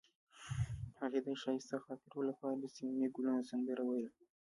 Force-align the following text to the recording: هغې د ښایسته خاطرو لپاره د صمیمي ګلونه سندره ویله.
هغې 0.99 1.19
د 1.23 1.27
ښایسته 1.41 1.77
خاطرو 1.85 2.19
لپاره 2.29 2.55
د 2.57 2.65
صمیمي 2.75 3.07
ګلونه 3.15 3.41
سندره 3.49 3.83
ویله. 3.85 4.11